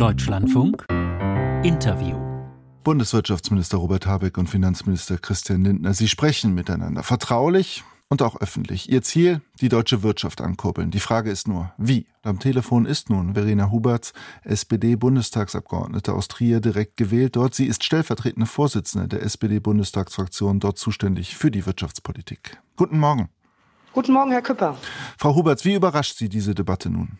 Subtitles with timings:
[0.00, 0.86] Deutschlandfunk
[1.62, 2.16] Interview
[2.84, 8.90] Bundeswirtschaftsminister Robert Habeck und Finanzminister Christian Lindner, sie sprechen miteinander vertraulich und auch öffentlich.
[8.90, 10.90] Ihr Ziel, die deutsche Wirtschaft ankurbeln.
[10.90, 12.06] Die Frage ist nur, wie?
[12.22, 17.36] Am Telefon ist nun Verena Huberts, SPD-Bundestagsabgeordnete aus Trier, direkt gewählt.
[17.36, 22.56] Dort sie ist stellvertretende Vorsitzende der SPD-Bundestagsfraktion, dort zuständig für die Wirtschaftspolitik.
[22.74, 23.28] Guten Morgen.
[23.92, 24.78] Guten Morgen, Herr Küpper.
[25.18, 27.18] Frau Huberts, wie überrascht Sie diese Debatte nun?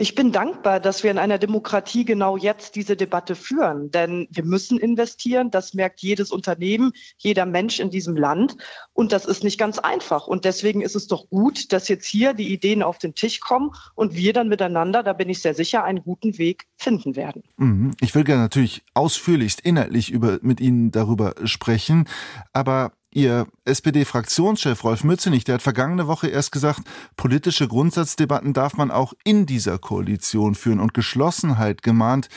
[0.00, 4.46] Ich bin dankbar, dass wir in einer Demokratie genau jetzt diese Debatte führen, denn wir
[4.46, 5.50] müssen investieren.
[5.50, 8.56] Das merkt jedes Unternehmen, jeder Mensch in diesem Land.
[8.94, 10.26] Und das ist nicht ganz einfach.
[10.26, 13.72] Und deswegen ist es doch gut, dass jetzt hier die Ideen auf den Tisch kommen
[13.94, 17.42] und wir dann miteinander, da bin ich sehr sicher, einen guten Weg finden werden.
[17.58, 17.90] Mhm.
[18.00, 22.08] Ich will gerne natürlich ausführlichst inhaltlich über, mit Ihnen darüber sprechen.
[22.54, 26.82] Aber Ihr SPD-Fraktionschef Rolf Mützenich, der hat vergangene Woche erst gesagt,
[27.16, 32.28] politische Grundsatzdebatten darf man auch in dieser Koalition führen und Geschlossenheit gemahnt.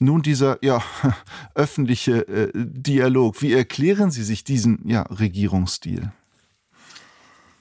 [0.00, 0.82] Nun dieser ja
[1.54, 3.42] öffentliche äh, Dialog.
[3.42, 6.10] Wie erklären Sie sich diesen ja Regierungsstil?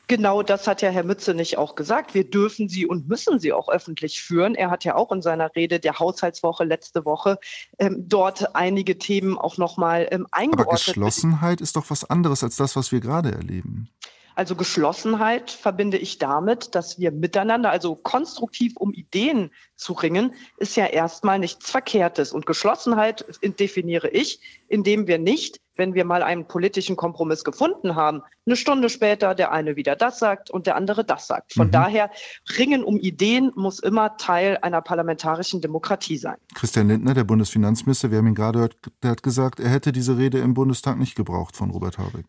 [0.07, 2.13] Genau das hat ja Herr Mützenich auch gesagt.
[2.13, 4.53] Wir dürfen sie und müssen sie auch öffentlich führen.
[4.53, 7.39] Er hat ja auch in seiner Rede der Haushaltswoche letzte Woche
[7.79, 10.67] ähm, dort einige Themen auch nochmal ähm, eingeordnet.
[10.67, 13.89] Aber Geschlossenheit ist doch was anderes als das, was wir gerade erleben.
[14.35, 20.75] Also Geschlossenheit verbinde ich damit, dass wir miteinander, also konstruktiv um Ideen zu ringen, ist
[20.75, 22.33] ja erstmal nichts Verkehrtes.
[22.33, 28.21] Und Geschlossenheit definiere ich, indem wir nicht, wenn wir mal einen politischen Kompromiss gefunden haben,
[28.45, 31.53] eine Stunde später der eine wieder das sagt und der andere das sagt.
[31.53, 31.71] Von mhm.
[31.71, 32.11] daher,
[32.57, 36.37] Ringen um Ideen muss immer Teil einer parlamentarischen Demokratie sein.
[36.53, 40.17] Christian Lindner, der Bundesfinanzminister, wir haben ihn gerade gehört, der hat gesagt, er hätte diese
[40.17, 42.25] Rede im Bundestag nicht gebraucht von Robert Habeck.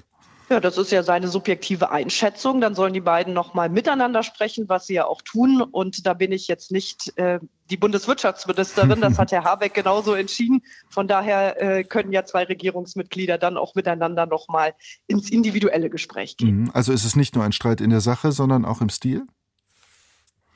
[0.50, 2.60] Ja, das ist ja seine subjektive Einschätzung.
[2.60, 5.62] Dann sollen die beiden noch mal miteinander sprechen, was sie ja auch tun.
[5.62, 9.00] Und da bin ich jetzt nicht äh, die Bundeswirtschaftsministerin.
[9.00, 10.62] Das hat Herr Habeck genauso entschieden.
[10.90, 14.74] Von daher äh, können ja zwei Regierungsmitglieder dann auch miteinander noch mal
[15.06, 16.62] ins individuelle Gespräch gehen.
[16.62, 16.70] Mhm.
[16.74, 19.26] Also ist es nicht nur ein Streit in der Sache, sondern auch im Stil?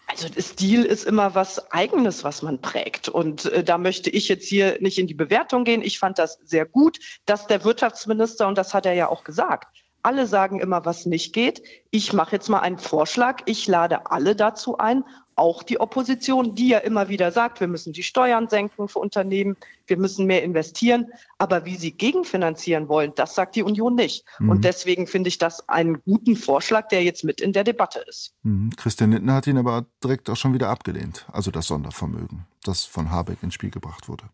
[0.09, 3.09] Also Stil ist immer was Eigenes, was man prägt.
[3.09, 5.83] Und äh, da möchte ich jetzt hier nicht in die Bewertung gehen.
[5.83, 9.69] Ich fand das sehr gut, dass der Wirtschaftsminister, und das hat er ja auch gesagt,
[10.03, 11.63] alle sagen immer, was nicht geht.
[11.91, 13.43] Ich mache jetzt mal einen Vorschlag.
[13.47, 15.05] Ich lade alle dazu ein,
[15.39, 19.57] auch die Opposition, die ja immer wieder sagt, wir müssen die Steuern senken für Unternehmen,
[19.87, 21.07] wir müssen mehr investieren.
[21.39, 24.25] Aber wie sie gegenfinanzieren wollen, das sagt die Union nicht.
[24.39, 24.51] Mhm.
[24.51, 28.35] Und deswegen finde ich das einen guten Vorschlag, der jetzt mit in der Debatte ist.
[28.43, 28.71] Mhm.
[28.77, 33.11] Christian Lindner hat ihn aber direkt auch schon wieder abgelehnt, also das Sondervermögen, das von
[33.11, 34.25] Habeck ins Spiel gebracht wurde.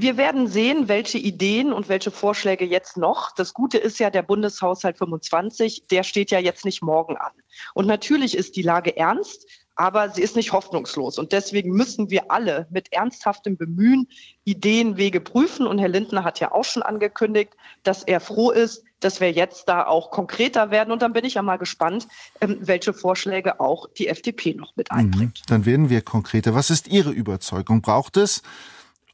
[0.00, 3.32] Wir werden sehen, welche Ideen und welche Vorschläge jetzt noch.
[3.34, 7.32] Das Gute ist ja, der Bundeshaushalt 25, der steht ja jetzt nicht morgen an.
[7.74, 11.18] Und natürlich ist die Lage ernst, aber sie ist nicht hoffnungslos.
[11.18, 14.08] Und deswegen müssen wir alle mit ernsthaftem Bemühen
[14.44, 15.66] Ideenwege prüfen.
[15.66, 19.68] Und Herr Lindner hat ja auch schon angekündigt, dass er froh ist, dass wir jetzt
[19.68, 20.92] da auch konkreter werden.
[20.92, 22.08] Und dann bin ich ja mal gespannt,
[22.40, 25.40] ähm, welche Vorschläge auch die FDP noch mit einbringt.
[25.40, 25.46] Mhm.
[25.46, 26.54] Dann werden wir konkreter.
[26.54, 27.82] Was ist Ihre Überzeugung?
[27.82, 28.42] Braucht es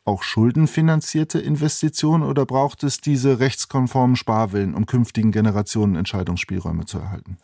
[0.06, 7.38] auch schuldenfinanzierte Investitionen oder braucht es diese rechtskonformen Sparwillen, um künftigen Generationen Entscheidungsspielräume zu erhalten?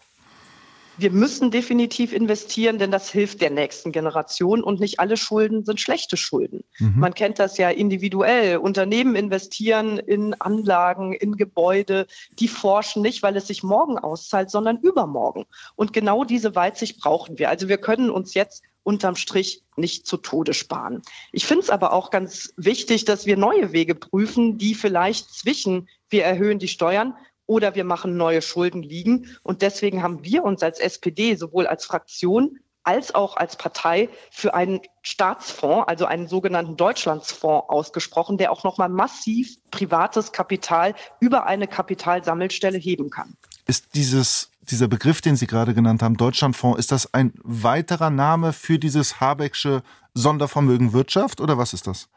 [0.98, 5.80] Wir müssen definitiv investieren, denn das hilft der nächsten Generation und nicht alle Schulden sind
[5.80, 6.64] schlechte Schulden.
[6.78, 6.94] Mhm.
[6.98, 8.58] Man kennt das ja individuell.
[8.58, 12.06] Unternehmen investieren in Anlagen, in Gebäude,
[12.38, 15.47] die forschen nicht, weil es sich morgen auszahlt, sondern übermorgen.
[15.76, 17.48] Und genau diese Weitsicht brauchen wir.
[17.48, 21.03] Also wir können uns jetzt unterm Strich nicht zu Tode sparen.
[21.30, 25.88] Ich finde es aber auch ganz wichtig, dass wir neue Wege prüfen, die vielleicht zwischen
[26.09, 27.14] wir erhöhen die Steuern
[27.47, 29.36] oder wir machen neue Schulden liegen.
[29.42, 34.54] Und deswegen haben wir uns als SPD sowohl als Fraktion als auch als Partei für
[34.54, 41.69] einen Staatsfonds, also einen sogenannten Deutschlandsfonds ausgesprochen, der auch nochmal massiv privates Kapital über eine
[41.69, 43.36] Kapitalsammelstelle heben kann.
[43.66, 48.53] Ist dieses dieser Begriff, den Sie gerade genannt haben, Deutschlandfonds, ist das ein weiterer Name
[48.53, 49.83] für dieses Habecksche
[50.15, 52.09] Sondervermögen Wirtschaft oder was ist das?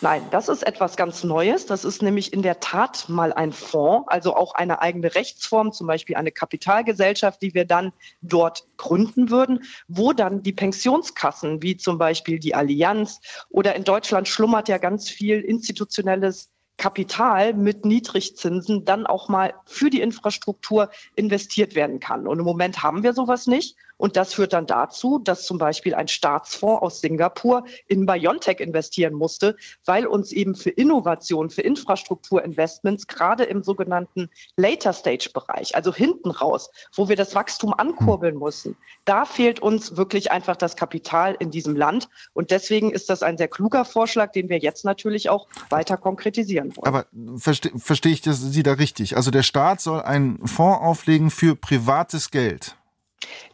[0.00, 1.66] Nein, das ist etwas ganz Neues.
[1.66, 5.86] Das ist nämlich in der Tat mal ein Fonds, also auch eine eigene Rechtsform, zum
[5.86, 11.98] Beispiel eine Kapitalgesellschaft, die wir dann dort gründen würden, wo dann die Pensionskassen, wie zum
[11.98, 16.50] Beispiel die Allianz oder in Deutschland schlummert ja ganz viel institutionelles
[16.82, 22.26] Kapital mit Niedrigzinsen dann auch mal für die Infrastruktur investiert werden kann.
[22.26, 23.76] Und im Moment haben wir sowas nicht.
[24.02, 29.14] Und das führt dann dazu, dass zum Beispiel ein Staatsfonds aus Singapur in BioNTech investieren
[29.14, 36.68] musste, weil uns eben für Innovation, für Infrastrukturinvestments, gerade im sogenannten Later-Stage-Bereich, also hinten raus,
[36.92, 41.76] wo wir das Wachstum ankurbeln müssen, da fehlt uns wirklich einfach das Kapital in diesem
[41.76, 42.08] Land.
[42.32, 46.76] Und deswegen ist das ein sehr kluger Vorschlag, den wir jetzt natürlich auch weiter konkretisieren
[46.76, 46.88] wollen.
[46.88, 47.06] Aber
[47.36, 49.14] verstehe versteh ich das, Sie da richtig?
[49.16, 52.74] Also der Staat soll einen Fonds auflegen für privates Geld.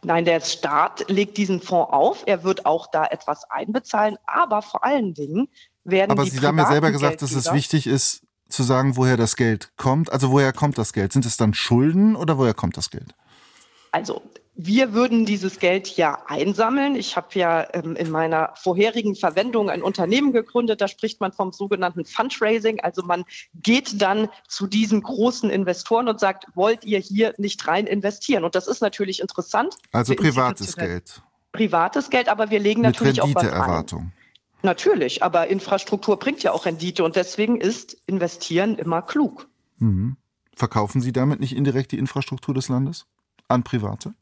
[0.03, 2.23] Nein, der Staat legt diesen Fonds auf.
[2.25, 5.49] Er wird auch da etwas einbezahlen, aber vor allen Dingen
[5.83, 9.17] werden aber die Sie haben ja selber gesagt, dass es wichtig ist, zu sagen, woher
[9.17, 10.11] das Geld kommt.
[10.11, 11.13] Also woher kommt das Geld?
[11.13, 13.13] Sind es dann Schulden oder woher kommt das Geld?
[13.91, 14.21] Also
[14.61, 16.95] wir würden dieses Geld ja einsammeln.
[16.95, 20.81] Ich habe ja ähm, in meiner vorherigen Verwendung ein Unternehmen gegründet.
[20.81, 22.81] Da spricht man vom sogenannten Fundraising.
[22.81, 23.23] Also man
[23.53, 28.43] geht dann zu diesen großen Investoren und sagt, wollt ihr hier nicht rein investieren?
[28.43, 29.75] Und das ist natürlich interessant.
[29.93, 31.21] Also privates Geld.
[31.53, 34.11] Privates Geld, aber wir legen Mit natürlich auch was Renditeerwartung.
[34.61, 39.47] Natürlich, aber Infrastruktur bringt ja auch Rendite und deswegen ist Investieren immer klug.
[39.77, 40.17] Mhm.
[40.53, 43.05] Verkaufen Sie damit nicht indirekt die Infrastruktur des Landes
[43.47, 44.15] an Private?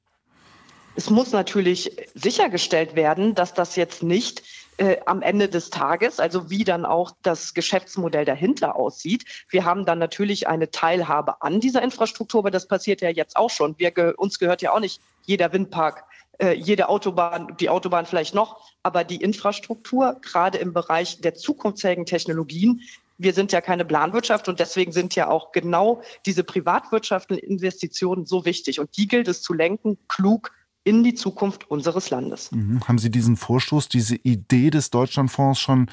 [0.98, 4.42] Es muss natürlich sichergestellt werden, dass das jetzt nicht
[4.78, 9.24] äh, am Ende des Tages, also wie dann auch das Geschäftsmodell dahinter aussieht.
[9.48, 13.52] Wir haben dann natürlich eine Teilhabe an dieser Infrastruktur, aber das passiert ja jetzt auch
[13.52, 13.76] schon.
[13.78, 16.04] Wir, uns gehört ja auch nicht jeder Windpark,
[16.40, 22.08] äh, jede Autobahn, die Autobahn vielleicht noch, aber die Infrastruktur, gerade im Bereich der zukunftsfähigen
[22.08, 22.82] Technologien,
[23.20, 28.46] wir sind ja keine Planwirtschaft und deswegen sind ja auch genau diese privatwirtschaftlichen Investitionen so
[28.46, 28.80] wichtig.
[28.80, 30.52] Und die gilt es zu lenken, klug
[30.88, 32.52] in die Zukunft unseres Landes.
[32.52, 32.80] Mhm.
[32.88, 35.88] Haben Sie diesen Vorstoß, diese Idee des Deutschlandfonds schon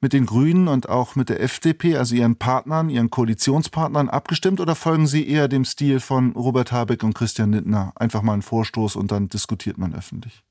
[0.00, 4.74] mit den Grünen und auch mit der FDP, also Ihren Partnern, Ihren Koalitionspartnern abgestimmt oder
[4.74, 7.92] folgen Sie eher dem Stil von Robert Habeck und Christian Lindner?
[7.94, 10.42] Einfach mal einen Vorstoß und dann diskutiert man öffentlich.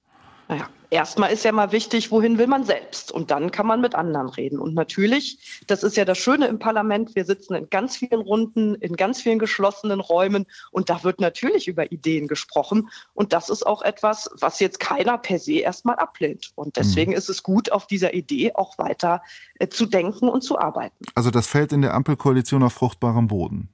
[0.48, 3.12] Naja, erstmal ist ja mal wichtig, wohin will man selbst?
[3.12, 4.60] Und dann kann man mit anderen reden.
[4.60, 8.76] Und natürlich, das ist ja das Schöne im Parlament, wir sitzen in ganz vielen Runden,
[8.76, 12.90] in ganz vielen geschlossenen Räumen und da wird natürlich über Ideen gesprochen.
[13.14, 16.52] Und das ist auch etwas, was jetzt keiner per se erstmal ablehnt.
[16.56, 17.18] Und deswegen mhm.
[17.18, 19.22] ist es gut, auf dieser Idee auch weiter
[19.60, 21.06] äh, zu denken und zu arbeiten.
[21.16, 23.70] Also das fällt in der Ampelkoalition auf fruchtbarem Boden.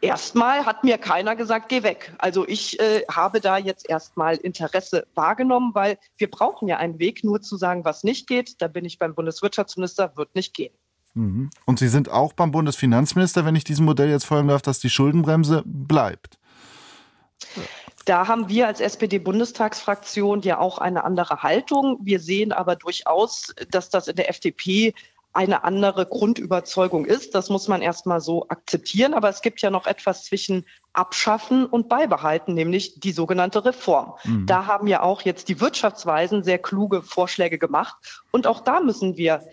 [0.00, 2.14] Erstmal hat mir keiner gesagt, geh weg.
[2.18, 7.24] Also ich äh, habe da jetzt erstmal Interesse wahrgenommen, weil wir brauchen ja einen Weg,
[7.24, 8.62] nur zu sagen, was nicht geht.
[8.62, 10.72] Da bin ich beim Bundeswirtschaftsminister, wird nicht gehen.
[11.14, 11.50] Mhm.
[11.64, 14.90] Und Sie sind auch beim Bundesfinanzminister, wenn ich diesem Modell jetzt folgen darf, dass die
[14.90, 16.38] Schuldenbremse bleibt.
[18.04, 21.98] Da haben wir als SPD-Bundestagsfraktion ja auch eine andere Haltung.
[22.02, 24.94] Wir sehen aber durchaus, dass das in der FDP
[25.38, 27.32] eine andere Grundüberzeugung ist.
[27.36, 29.14] Das muss man erstmal so akzeptieren.
[29.14, 34.14] Aber es gibt ja noch etwas zwischen Abschaffen und Beibehalten, nämlich die sogenannte Reform.
[34.24, 34.46] Mhm.
[34.46, 38.24] Da haben ja auch jetzt die Wirtschaftsweisen sehr kluge Vorschläge gemacht.
[38.32, 39.44] Und auch da müssen wir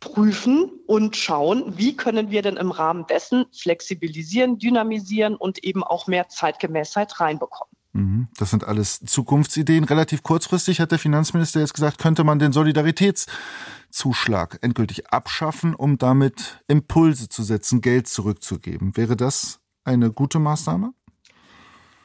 [0.00, 6.06] prüfen und schauen, wie können wir denn im Rahmen dessen flexibilisieren, dynamisieren und eben auch
[6.06, 7.76] mehr Zeitgemäßheit reinbekommen.
[7.94, 8.28] Mhm.
[8.36, 9.84] Das sind alles Zukunftsideen.
[9.84, 16.62] Relativ kurzfristig hat der Finanzminister jetzt gesagt, könnte man den Solidaritätszuschlag endgültig abschaffen, um damit
[16.68, 18.96] Impulse zu setzen, Geld zurückzugeben.
[18.96, 20.92] Wäre das eine gute Maßnahme?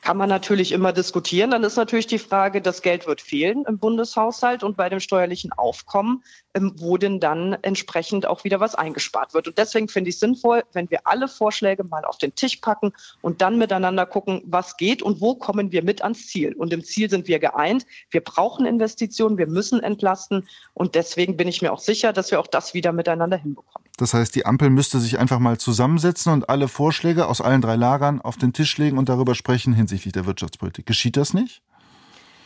[0.02, 1.52] Kann man natürlich immer diskutieren.
[1.52, 5.52] Dann ist natürlich die Frage, das Geld wird fehlen im Bundeshaushalt und bei dem steuerlichen
[5.52, 6.24] Aufkommen,
[6.54, 9.48] ähm, wo denn dann entsprechend auch wieder was eingespart wird.
[9.48, 12.94] Und deswegen finde ich es sinnvoll, wenn wir alle Vorschläge mal auf den Tisch packen
[13.22, 16.54] und dann miteinander gucken, was geht und wo kommen wir mit ans Ziel.
[16.54, 17.86] Und im Ziel sind wir geeint.
[18.10, 20.48] Wir brauchen Investitionen, wir müssen entlasten.
[20.74, 23.89] Und deswegen bin ich mir auch sicher, dass wir auch das wieder miteinander hinbekommen.
[24.00, 27.76] Das heißt, die Ampel müsste sich einfach mal zusammensetzen und alle Vorschläge aus allen drei
[27.76, 30.86] Lagern auf den Tisch legen und darüber sprechen hinsichtlich der Wirtschaftspolitik.
[30.86, 31.62] Geschieht das nicht?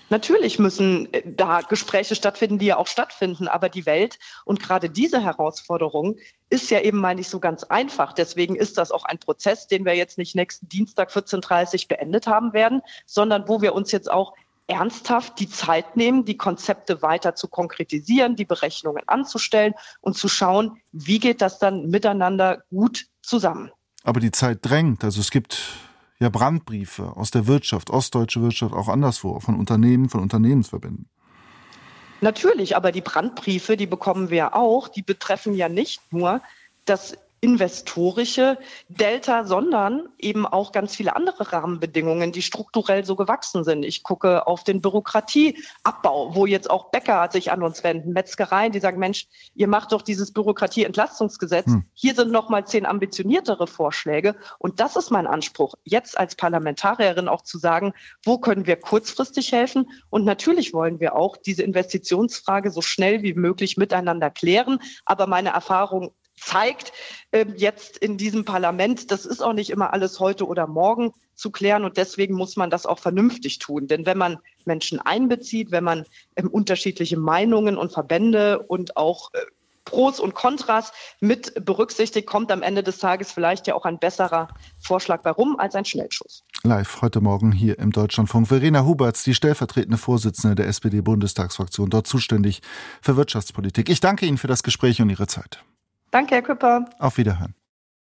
[0.09, 3.47] Natürlich müssen äh, da Gespräche stattfinden, die ja auch stattfinden.
[3.47, 6.17] Aber die Welt und gerade diese Herausforderung
[6.49, 8.13] ist ja eben mal nicht so ganz einfach.
[8.13, 12.25] Deswegen ist das auch ein Prozess, den wir jetzt nicht nächsten Dienstag 14.30 Uhr beendet
[12.25, 14.33] haben werden, sondern wo wir uns jetzt auch
[14.67, 20.77] ernsthaft die Zeit nehmen, die Konzepte weiter zu konkretisieren, die Berechnungen anzustellen und zu schauen,
[20.91, 23.71] wie geht das dann miteinander gut zusammen.
[24.03, 25.03] Aber die Zeit drängt.
[25.03, 25.61] Also es gibt
[26.19, 31.09] ja Brandbriefe aus der Wirtschaft, ostdeutsche Wirtschaft, auch anderswo, von Unternehmen, von Unternehmensverbänden.
[32.21, 36.41] Natürlich, aber die Brandbriefe, die bekommen wir auch, die betreffen ja nicht nur
[36.85, 38.57] das investorische
[38.87, 43.83] Delta, sondern eben auch ganz viele andere Rahmenbedingungen, die strukturell so gewachsen sind.
[43.83, 48.79] Ich gucke auf den Bürokratieabbau, wo jetzt auch Bäcker sich an uns wenden, Metzgereien, die
[48.79, 51.65] sagen, Mensch, ihr macht doch dieses Bürokratieentlastungsgesetz.
[51.65, 51.83] Hm.
[51.93, 54.37] Hier sind noch mal zehn ambitioniertere Vorschläge.
[54.57, 57.91] Und das ist mein Anspruch, jetzt als Parlamentarierin auch zu sagen,
[58.23, 59.89] wo können wir kurzfristig helfen?
[60.09, 64.79] Und natürlich wollen wir auch diese Investitionsfrage so schnell wie möglich miteinander klären.
[65.03, 66.13] Aber meine Erfahrung
[66.45, 66.93] zeigt
[67.31, 71.51] äh, jetzt in diesem Parlament, das ist auch nicht immer alles heute oder morgen zu
[71.51, 73.87] klären und deswegen muss man das auch vernünftig tun.
[73.87, 79.39] Denn wenn man Menschen einbezieht, wenn man ähm, unterschiedliche Meinungen und Verbände und auch äh,
[79.85, 84.47] Pros und Kontras mit berücksichtigt, kommt am Ende des Tages vielleicht ja auch ein besserer
[84.79, 86.43] Vorschlag bei rum als ein Schnellschuss.
[86.63, 88.47] Live heute Morgen hier im Deutschlandfunk.
[88.47, 92.61] Verena Huberts, die stellvertretende Vorsitzende der SPD-Bundestagsfraktion, dort zuständig
[93.01, 93.89] für Wirtschaftspolitik.
[93.89, 95.63] Ich danke Ihnen für das Gespräch und Ihre Zeit.
[96.13, 96.85] Danke, Herr Küpper.
[96.99, 97.55] Auf Wiederhören.